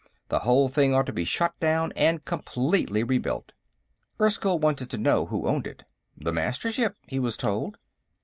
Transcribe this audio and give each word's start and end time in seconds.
The 0.29 0.39
whole 0.39 0.67
thing 0.67 0.95
ought 0.95 1.05
to 1.05 1.13
be 1.13 1.23
shut 1.25 1.53
down 1.59 1.91
and 1.95 2.25
completely 2.25 3.03
rebuilt." 3.03 3.51
Erskyll 4.19 4.57
wanted 4.57 4.89
to 4.89 4.97
know 4.97 5.27
who 5.27 5.45
owned 5.47 5.67
it. 5.67 5.83
The 6.17 6.33
Mastership, 6.33 6.95
he 7.07 7.19
was 7.19 7.37
told. 7.37 7.77